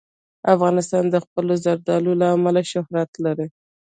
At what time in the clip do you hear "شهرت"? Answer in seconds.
2.71-3.11